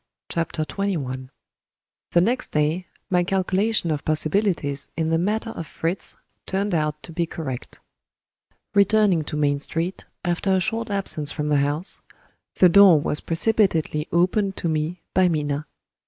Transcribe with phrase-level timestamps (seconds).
[0.31, 1.29] CHAPTER XXI
[2.13, 7.11] The next day, my calculation of possibilities in the matter of Fritz turned out to
[7.11, 7.81] be correct.
[8.73, 12.01] Returning to Main Street, after a short absence from the house,
[12.55, 15.67] the door was precipitately opened to me by Minna.